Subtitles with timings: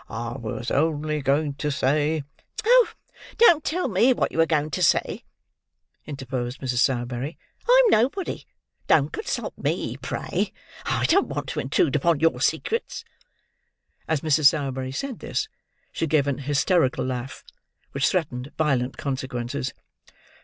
[0.09, 2.23] I was only going to say—"
[2.65, 2.89] "Oh,
[3.37, 5.25] don't tell me what you were going to say,"
[6.07, 6.79] interposed Mrs.
[6.79, 7.37] Sowerberry.
[7.69, 8.45] "I am nobody;
[8.87, 10.53] don't consult me, pray.
[10.85, 13.05] I don't want to intrude upon your secrets."
[14.07, 14.45] As Mrs.
[14.47, 15.47] Sowerberry said this,
[15.91, 17.43] she gave an hysterical laugh,
[17.91, 19.71] which threatened violent consequences.